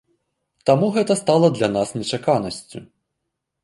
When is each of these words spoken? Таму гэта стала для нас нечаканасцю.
Таму 0.69 0.89
гэта 0.95 1.19
стала 1.21 1.47
для 1.59 1.71
нас 1.77 1.95
нечаканасцю. 2.01 2.87